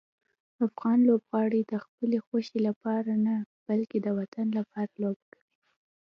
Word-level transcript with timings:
افغان 0.67 0.97
لوبغاړي 1.09 1.61
د 1.65 1.73
خپلې 1.85 2.17
خوښۍ 2.25 2.59
لپاره 2.67 3.13
نه، 3.25 3.35
بلکې 3.67 3.97
د 4.01 4.07
وطن 4.19 4.47
لپاره 4.59 4.91
لوبه 5.01 5.23
کوي. 5.33 5.45